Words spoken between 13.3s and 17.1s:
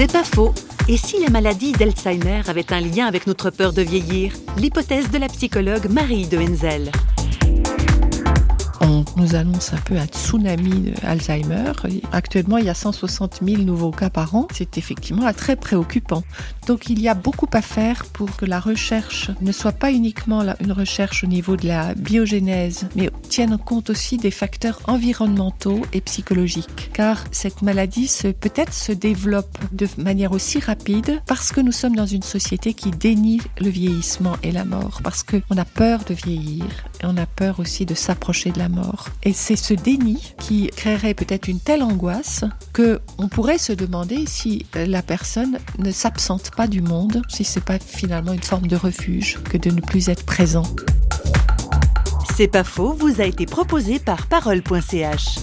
000 nouveaux cas par an. C'est effectivement très préoccupant. Donc, il y